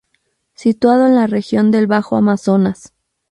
Situado 0.55 1.05
en 1.05 1.13
la 1.13 1.27
Región 1.27 1.69
del 1.69 1.85
Bajo 1.85 2.15
Amazonas. 2.15 2.91